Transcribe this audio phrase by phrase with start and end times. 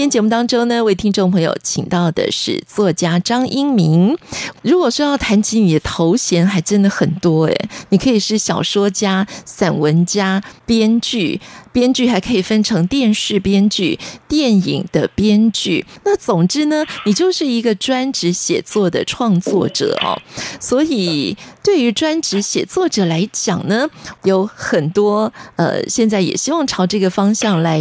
[0.00, 4.16] 今天节目当中呢，为听众朋友请到的是作家张英明。
[4.62, 11.38] 如果说要谈起你的头衔，还真的很多诶，你可以是小说家、散文家、编剧，
[11.72, 13.98] 编剧还可以分成电视编剧、
[14.28, 15.84] 电影的编剧。
[16.04, 20.20] 那总之呢，你就是一个专职写作的创作者哦。
[20.58, 23.88] 所以，对于专职写作者来讲呢，
[24.24, 27.80] 有很多呃，现在也希望朝这个方向来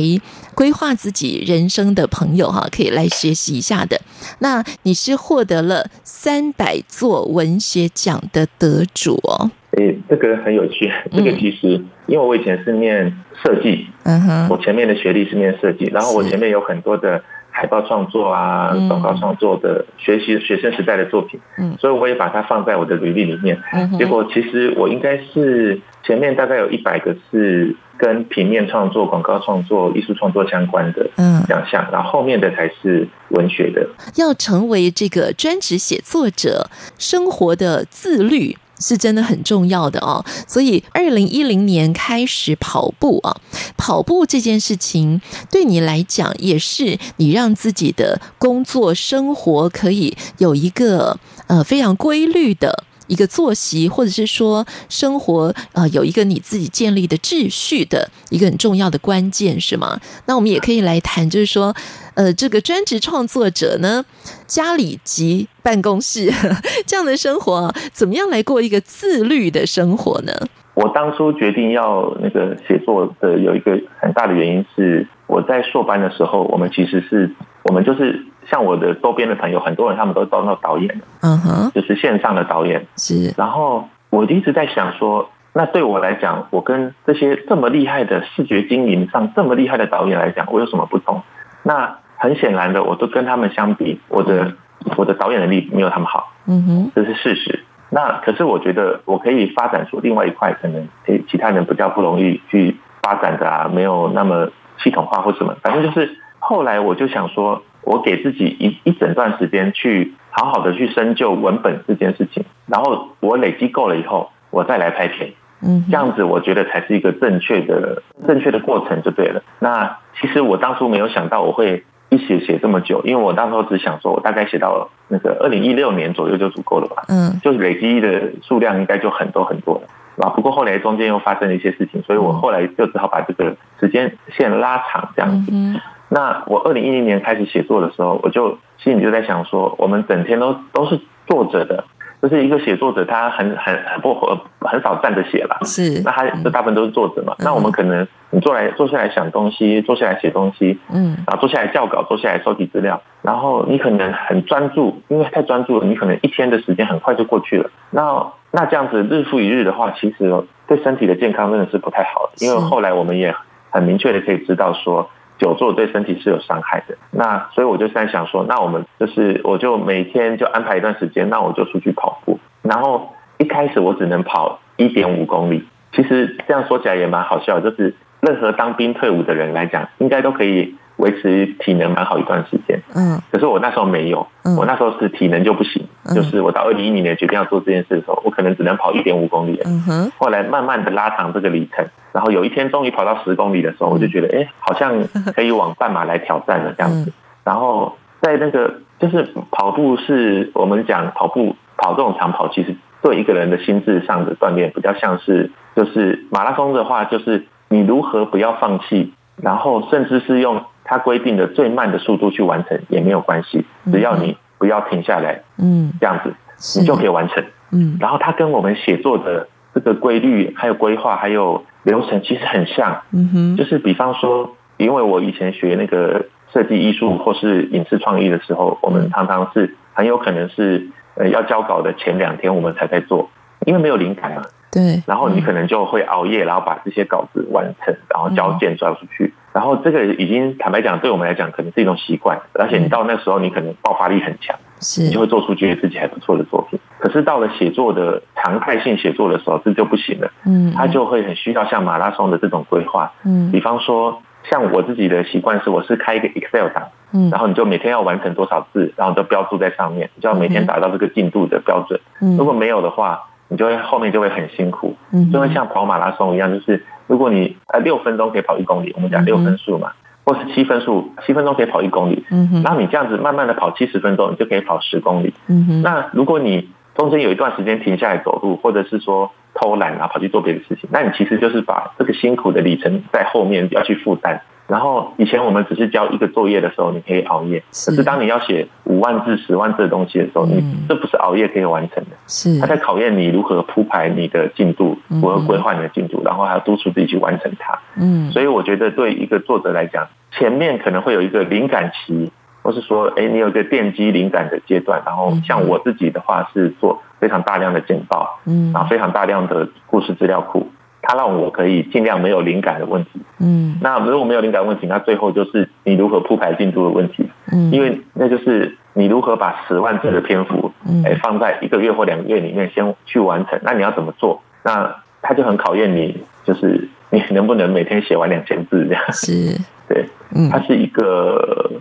[0.54, 4.00] 规划自己人生的朋友哈，可以来学习一下的。
[4.40, 9.50] 那你是获得了三百座文学奖的得主哦。
[9.78, 10.92] 诶，这个很有趣。
[11.12, 23.58] 这个其实，因为我以前是念设计，嗯哼，我前面的学历是念设计，然后我前面有很多的海报创作啊、广告创作的学习学生时代的作品，嗯，所以我也把它放在我的履历里面。
[23.98, 27.76] 结果其实我应该是前面大概有一百个是。
[28.00, 31.10] 跟平面创作、广告创作、艺术创作相关的
[31.50, 33.86] 奖项，然后后面的才是文学的。
[34.16, 40.24] 要成为这个专职写作者，生活的自律是真的很重要的哦。
[40.48, 43.40] 所以，二零一零年开始跑步啊，
[43.78, 52.86] 跑步这件事情对你来讲，也是你让自己的工作生活可以有一个呃非常规律的。
[53.10, 60.00] 一个作息，或者是说生活，呃，有一个你自己建立的秩序的一个很重要的关键，是吗？
[60.28, 61.76] 那我们也可以来谈，就是说，
[62.20, 64.04] 呃，这个专职创作者呢，
[64.46, 66.30] 家里及办公室
[66.86, 70.34] 这样的生活，怎么样来过一个自律的生活呢？
[70.74, 78.26] 我当初决定要那个写作的，有一个很大的原因是，我在硕班的时候，我们其实是我们就是。
[78.50, 83.32] 像我的周边的朋友，很多人他们都当到导演，嗯哼，就是线上的导演是。
[83.38, 91.22] 然后我一直在想说，那对我来讲，我跟这些这么厉害的视觉经营上这么厉害的导演来讲，我有什么不同？
[91.62, 94.54] 那很显然的，我都跟他们相比，我的
[94.98, 97.64] 我的导演能力没有他们好，嗯哼，这是事实。
[97.90, 107.64] 那可是我觉得我可以发展出另外一块，可能诶其他人比较不容易去发展的啊，没有那么系统化或什么，反正就是后来我就想说。
[107.82, 115.32] 我给自己一一整段时间去好好的去深究文本这件事情，然后我累积够了以后，我再来拍片，
[115.64, 119.42] 嗯，这样子我觉得才是一个正确的正确的过程就对了。
[119.60, 135.51] 那其实我当初没有想到我会一写写这么久，因为我那时候只想说我大概写到那个二零一六年左右就足够了吧，嗯，就是累积的数量应该就很多很多了，啊，不过后来中间又发生了一些事情，所以我后来就只好把这个时间线拉长这样子。
[135.53, 135.80] 嗯
[136.12, 141.83] 那我二零一零年开始写作的时候，我就心里就在想说，我们整天都都是坐着的，
[142.22, 144.13] 就是一个写作者，他很很很不
[144.60, 147.34] 很少站着写了，是，那他这大部分都是坐着嘛。
[147.40, 157.69] 嗯、那我们可能你坐来坐下来想东西，坐下来写东西，嗯，然后坐下来校稿，坐下来收集资料，然后你可能很专注，因为太专注了，你可能一天的时间很快就过去了。
[157.92, 163.34] 那那这样子日复一日的话，其实对身体的健康真的是不太好的，因为后来我们也
[163.69, 165.10] 很明确的可以知道说。
[165.39, 172.38] 久坐对身体是有伤害的，那所以我就在想说，那我们就是我就每天就安排一段时间，那我就出去跑步。
[172.62, 180.75] 然后一开始我只能跑一点五公里，其实这样说起来也蛮好笑，就是任何当兵退伍的人来讲，应该都可以。
[181.00, 184.27] 维持体能蛮好一段时间，嗯，可是我那时候没有，
[184.57, 185.81] 我那时候是体能就不行，
[186.13, 195.01] 就是我到二零一零年决定要做这件事的时候，我可能只能跑一点五公里，嗯哼，后来慢慢的拉长这个里程，然后有一天终于跑到十公里的时候，我就觉得，哎，好像
[195.33, 197.13] 可以往半马来挑战了这样子，
[197.45, 210.62] 然后在那个就是跑步是我们讲跑步跑这种长跑，其实对一个人的心智上的锻炼比较像是，就是马拉松的话，就是你如何不要放弃，然后甚至是用。
[210.89, 216.33] 他规定的最慢的速度去完成也没有关系，只要你不要停下来，嗯，这样子
[216.80, 217.95] 你就可以完成，嗯。
[218.00, 223.56] 然后它跟我们写作的这个规律、还有规划、还有流程其实很像，嗯哼。
[223.56, 233.30] 就是比方说，因为我以前学那个设计艺术或是影视创意的时候，我们常常是很有可能是呃要交稿的前两天我们才在做。
[233.68, 234.41] 因为没有灵感嘛。
[234.71, 235.03] 对。
[235.06, 239.33] 然后你可能就会熬夜，然后把这些稿子完成，然后交件交出去。
[239.50, 246.80] 嗯、然后这个已经坦白讲，对我们来讲可能是一种习惯，而且你到那时候你可能爆发力很强，是你就会做出觉得自己还不错的作品。
[247.00, 250.31] 可是到了写作的常态性写作的时候，这就不行了。
[250.46, 250.74] 嗯。
[250.74, 253.12] 他就会很需要像马拉松的这种规划。
[253.25, 253.51] 嗯。
[253.51, 254.22] 比方说。
[254.50, 262.00] 像我自己的习惯是，我是开一个 Excel 档，嗯，然后你就每天要完成多少字，然后都标注在上面，你就要每天达到这个进度的标准。
[262.22, 264.96] 嗯，如果没有的话，你就会后面就会很辛苦。
[265.12, 269.92] 嗯，就会像跑马拉松一样，就是如果你呃六分钟可以跑一公里，我们讲六分数嘛，
[270.24, 272.24] 或是七分数，七分钟可以跑一公里。
[272.31, 275.34] 嗯哼，然后你这样子慢慢的跑七十分钟，你就可以跑十公里。
[275.48, 284.42] 嗯哼，那如果你中间有一段时间停下来走路，或者是说偷懒啊，跑去做别的事情，那你其实就是把这个辛苦的里程在后面要去负担。
[284.69, 287.60] 然后以前我们只是交一个作业的时候，你可以熬夜。
[287.60, 292.12] 可是当你要写五万字、十万字的东西的时候，你这不是熬夜可以完成的。
[292.27, 297.80] 是，他在考验你如何铺排你的进度，如何规划你的进度，然后还要督促自己去完成它。
[297.95, 302.31] 嗯，所以我觉得对一个作者来讲，前面可能会有一个灵感期。
[302.62, 310.69] 或是说，哎，你有一个奠基灵感的阶段，然后像我自己的话是做非常大量的简报，嗯，然后非常大量的故事资料库，
[311.09, 313.09] 它让我可以尽量没有灵感的问题，
[313.39, 320.71] 嗯，那如果没有灵感问题，那最后就是你如何铺排进度的问题，嗯，因为那就是你如何把十万字的篇幅，
[321.03, 324.44] 哎，放在一个月或两个月里面先去完成，那你要怎么做？
[324.63, 329.59] 那它就很考验你，就是你能不能每天写完两千字这样，是，
[329.89, 330.05] 对，
[330.35, 331.71] 嗯，它是一个。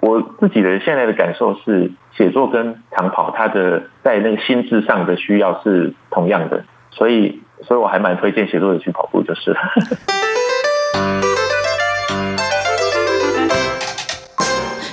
[0.00, 9.56] 我自己的现在的感受是，写作跟长跑，它的在那个心智上的需要是同样的，所以，所以我还蛮推荐写作者去跑步，就是。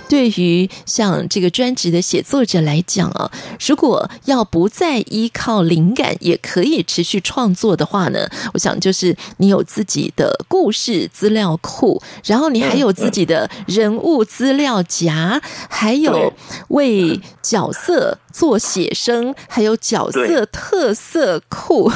[0.10, 3.32] 对于像这个专职的写作者来讲啊，
[3.66, 15.40] 如果要不再依靠灵感，也可以持续创作的话呢，我想就是你有自己的故事资料库，然后你还有自己的人物资料夹，
[15.70, 16.34] 还有
[16.70, 21.92] 为角色做写生，还有角色特色库。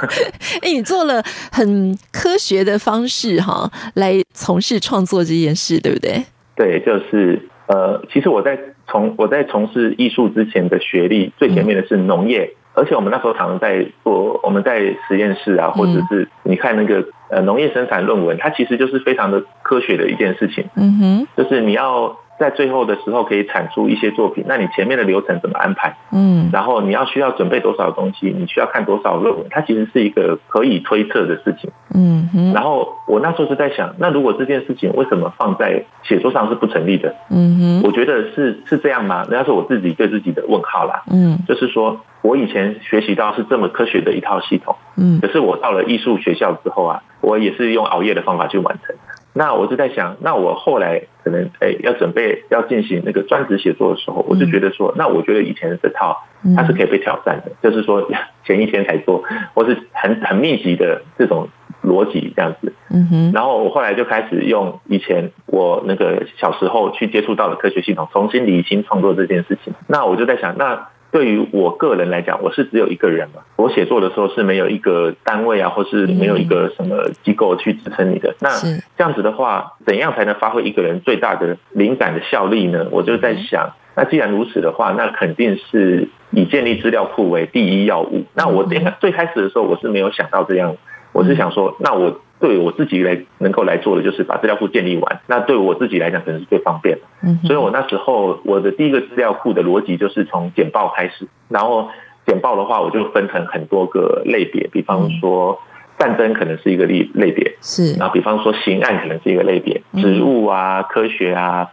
[0.62, 1.22] 哎，你做了
[1.52, 6.24] 很科学的方式哈，来从事创作这件事，对不对？
[6.60, 7.48] 对，就是。
[7.72, 8.58] 呃，其实我在
[8.88, 20.64] 从我在从事艺术之前的学历最前面的是农业，嗯、而且我们那时候常常在做，我们在实验室啊，或者是你看那个呃农业生产论文，它其实就是非常的科学的一件事情。
[20.74, 22.16] 嗯哼，就是你要。
[22.40, 25.94] 在最后的时候可以产出一些作品，那你前面的流程怎么安排？
[26.10, 28.34] 嗯，然后你要需要准备多少东西？
[28.34, 29.46] 你需要看多少论文？
[29.50, 31.70] 它其实是一个可以推测的事情。
[31.94, 37.14] 嗯哼，然后我那时候是在想，那如果这件事情为什么放在写作上是不成立的？
[37.30, 39.26] 嗯哼，我觉得是是这样吗？
[39.30, 41.02] 那是我自己对自己的问号啦。
[41.12, 48.96] 嗯，就是说我以前学习到是这么科学的一套系统，嗯，可是我到了艺术学校之后啊，我也是用熬夜的方法去完成。
[49.32, 56.16] 那我就在想，那我后来可能诶、欸、要准备要进行那个专职写作的时候，我就觉得说，那我觉得以前的这套
[56.56, 58.10] 它是可以被挑战的，就是说
[58.44, 59.22] 前一天才做，
[59.54, 61.48] 或是很很密集的这种
[61.84, 62.72] 逻辑这样子。
[62.90, 63.32] 嗯哼。
[63.32, 69.72] 然后我后来就开始用以前我那个小时候去接触到的科学系统，重新理清创作这件事情。
[69.86, 70.88] 那我就在想，那。
[71.10, 73.42] 对于我个人来讲，我是只有一个人嘛。
[73.56, 78.34] 我写作的时候是没有一个单位啊，或是没有一个什么机构去支撑你的。
[78.40, 78.48] 那
[78.96, 82.86] 这样子的话，怎样才能发挥一个人最大的灵感的效力呢？
[82.90, 88.24] 我就在想，那既然如此的话，那肯定是以建立资料库为第一要务。
[88.34, 90.76] 那我最最开始的时候，我是没有想到这样，
[91.12, 92.20] 我是想说，那我。
[92.40, 97.02] 对我自己来能够来做的就是把资料库建立完，那对我自己来讲可能是最方便的。
[97.22, 101.90] 嗯，所以我那时候我的第一个资料库的逻辑就是从简报开始，然后
[102.24, 105.60] 简报的话我就分成很多个类别，比方说
[105.98, 111.68] 战争可能是一个类类别，是，然后比方说刑案可能是一个类别，植物啊，科学啊。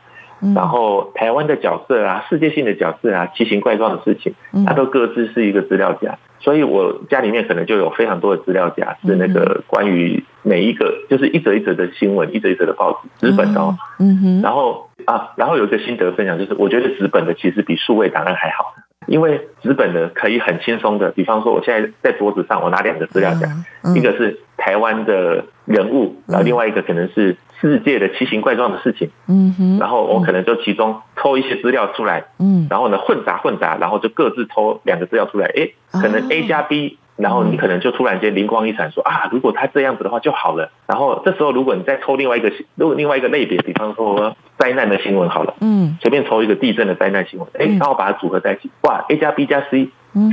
[0.56, 4.34] 然后台湾的角色啊，世界性的角色啊，奇形怪状的事情，
[4.65, 6.17] 它都各自是一个资料夹。
[6.39, 13.75] 所以我家里面可能就有非常多的资料夹，是那个关于每一个，就是一则一则的新闻，一则一则的报纸，纸本的哦。
[14.00, 14.41] 嗯哼。
[14.44, 18.75] 然后啊，然后有一个心得分享，就是我觉得纸本的其实比数位档案还好，
[19.08, 23.48] 因为纸本的可以很轻松的，比方说我现在在桌子上，我拿两个资料夹，
[23.96, 27.36] 一个是台湾的人物，然后另外一个可能是。
[27.60, 40.72] 世界的奇形怪状的事情，嗯哼，然后我可能就其中抽一些资料出来，嗯，然后呢混杂混杂，然后就各自抽两个资料出来，哎，可能 A 加 B，然后你可能就突然间灵光一闪说，说啊，如果他这样子的话就好了。
[40.86, 49.92] 然后这时候如果你再抽另外一个，如果另外一个类别，比方说灾难的新闻好了，嗯，随便抽一个地震的灾难新闻，哎，然后把它组合在一起，哇，A 加 B 加 C 嗯，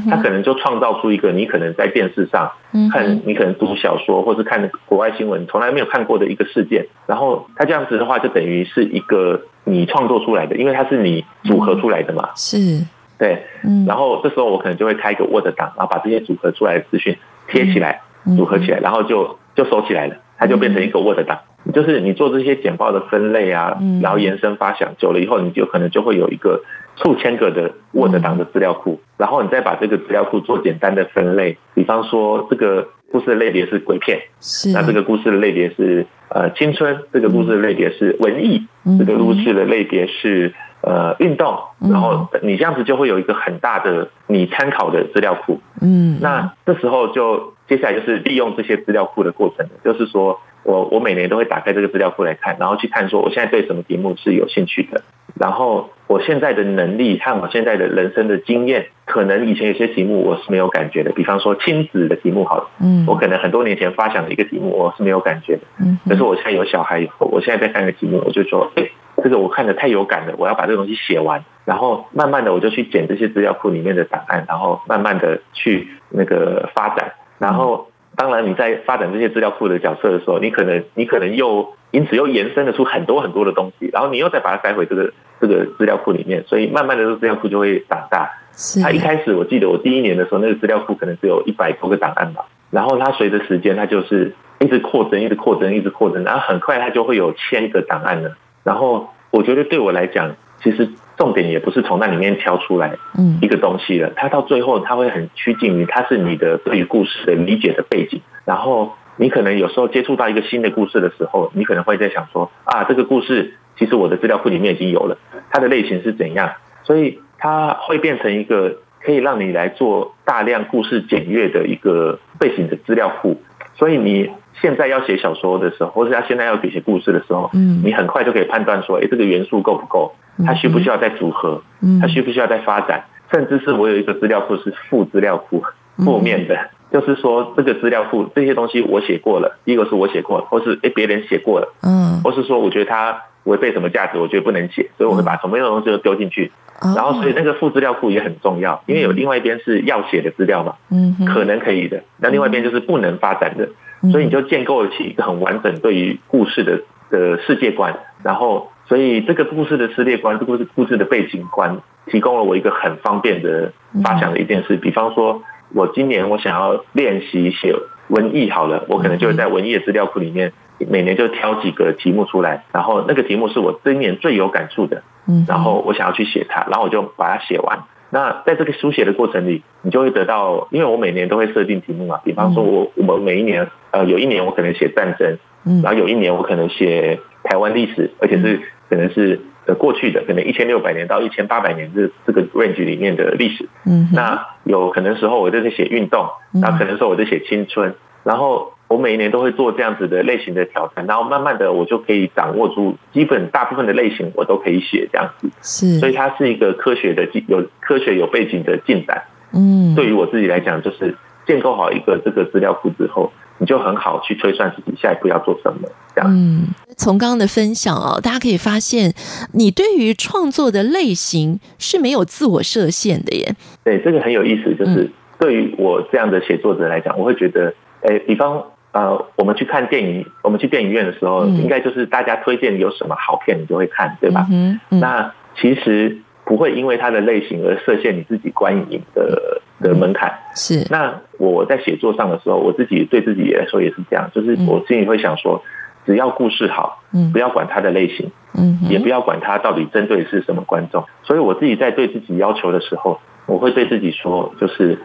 [0.09, 2.51] 他可能就创造出一个你可能在电视上
[2.93, 12.85] 看，你可能读小说或是看国外新闻从来没有看过的一个事件，然后他这样子的话就等于是一个你创作出来的，因为它是你组合出来的嘛，是，
[13.19, 17.17] 对，嗯，然后这时候我可能就会开一个 Word 档，然后把这些组合出来的资讯
[17.49, 18.01] 贴起来，
[18.37, 21.39] 组合起来，然后就就收起来了，它就变成一个 Word 档。
[21.73, 26.63] 就是你做这些简报的分类啊，然后延伸发想，久了以后，你就可能就会有一个
[26.97, 34.73] 数千个的 Word 档的资料库，然后你再把这个资料库做简单的分类，比方说这个故事的类别是鬼片，是。
[34.73, 38.67] 那这个故事的类别是呃青春，这个故事的类别是文艺，
[38.99, 40.53] 这个故事的类别是
[40.83, 50.39] 呃运动，然后你这样子就会有一个很大的你参考的资料库，嗯，那这时候就接下来就是利用这些资料库的过程，就是说。
[50.65, 55.03] 我我每年都会打开这个资料库来看，然后去看说我现在对什么题目是有兴趣的，
[55.39, 68.89] 然后我现在的能力和我现在的人生的经验，可能以前有些题目我是没有感觉的，比方说亲子的题目，好了，嗯，我可能很多年前发想的一个题目我是没有感觉的，嗯，可是我现在有小孩以后，我现在在看一个题目，我就说，哎，
[69.23, 77.87] 这个我看的太有感了，我要把这个东西写完，然后慢慢的我就去捡这些资料库里面的档案，然后慢慢的去那个发展，然后。
[78.17, 88.31] 当然，你在发展这些资料库的角色的时候，你可能你可能又因此又延伸了出很多很多的东西，然后你又再把它塞回这个这个资料库里面，所以慢慢的，这个资料库就会长大。
[88.53, 88.81] 是。
[88.81, 98.37] 它一开始我记得我第一年的时候，那个资料库可能只有一百多个档案吧，然后它随着时间，它就是一直扩增，一直扩增，一直扩增，然后很快它就会有千个档案了。
[98.63, 100.89] 然后我觉得对我来讲，其实。
[101.17, 102.95] 重点也不是从那里面挑出来
[103.41, 108.21] 一个东西了，它到最后它会很趋近于它是你的对于故事的理解的背景。
[108.45, 115.17] 然后你可能有时候接触到一个新的故事的时候，你可能会在想说啊，这个故事其实我的资料库里面已经有了，
[115.51, 116.53] 它的类型是怎样，
[116.83, 123.41] 所以它会变成一个可以让你来做大量故事检阅的一个背景的资料库。
[123.77, 127.51] 所以你现在要写小说的时候，或者他现在要写故事的时候，
[127.85, 130.13] 你很快就可以判断说，哎，这个元素够不够？
[130.45, 131.63] 它需不需要再组合？
[132.01, 133.05] 它需不需要再发展？
[133.33, 135.63] 甚至是我有一个资料库是负资料库，
[135.97, 136.57] 负面的，
[136.93, 146.53] 就是说这个资料库这些东西我写过了，一个是我写过了，或是哎别人写过了，嗯，或是说我觉得它违背什么价值，我觉得不能写，所以我会把什么样的东西都丢进去。
[146.97, 153.69] 然后所以那个副资料库也很重要，因为有另外一边是要写的资料嘛，嗯，可能可以的，那另外一边就是不能发展的，
[154.11, 158.71] 所以你就建构起一个很完整对于故事的的世界观，然后。
[158.87, 163.73] 所以这个故事的世界观，这个故事故事的背景观，提供了我一个很方便的
[164.03, 164.77] 发想的一件事。
[164.77, 165.41] 比方说，
[165.73, 167.75] 我今年我想要练习写
[168.09, 175.03] 文艺，好了，我可能就会在文艺的资料库里面，每年就挑几个题目出来，然后那个题目是我今年最有感触的，
[175.49, 177.85] 然后我想要去写它，然后我就把它写完。
[178.11, 182.21] 那在这个书写的过程里，你就会得到，因为我每年都会设定题目嘛。
[182.25, 185.39] 比方说，我我们每一年，呃，有一年我可能写战争，
[185.83, 188.61] 然后有一年我可能写台湾历史，而且是。
[188.87, 193.67] 可能是呃过去的，可能一千六百年到一千八百年这这个 range 里面的历史。
[193.87, 205.49] 嗯，那有可能时候我就在写运动，那可能时候我在写青春，然后我每一年都会做这样子的类型的挑战，然后慢慢的我就可以掌握住基本大部分的类型，我都可以写这样子。
[205.63, 209.23] 是，所以它是一个科学的进有科学有背景的进展。
[209.53, 213.33] 嗯，对于我自己来讲，就是建构好一个这个资料库之后。
[213.59, 216.29] 你就很好去推算自己下一步要做什么，这样。
[216.29, 219.15] 嗯，从刚刚的分享哦，大家可以发现，
[219.53, 223.55] 你对于创作的类型是没有自我设限的耶。
[223.85, 227.73] 对，这个很有意思，就是对于我这样的写作者来讲，我会觉得，
[228.03, 228.61] 哎，比方
[228.95, 234.47] 呃，我们去看电影，我们去电影院的时候，应该就是大家推荐有什么好片，你就会看，对吧？
[234.51, 239.61] 嗯，那其实不会因为它的类型而设限你自己观影的。
[239.81, 240.87] 的门槛是。
[240.89, 245.63] 那我在写作上的时候，我自己对自己来说也是这样，就是我心里会想说，
[246.07, 251.05] 只要故事好，嗯，不要管它的类型，嗯，也不要管它到底针对是什么观众。
[251.25, 254.97] 所以我自己在对自己要求的时候，我会对自己说，就是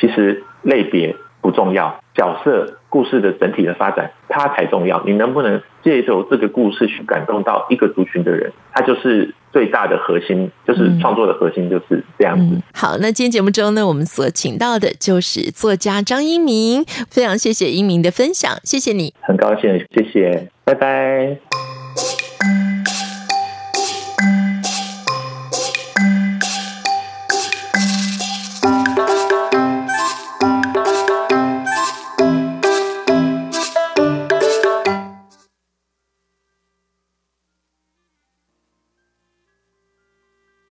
[0.00, 5.00] 其实类别不重要，角色故事的整体的发展它才重要。
[5.04, 9.34] 你能不能借由这个故事去感动到一个族群的人，它就是。
[9.54, 12.60] 最大的核心就是创作的核心就是这样子。
[12.74, 21.73] 好，那今天节目中呢，我们所请到的就是作家张英明，非常谢谢英明的分享，谢谢你，很高兴，谢谢，拜拜。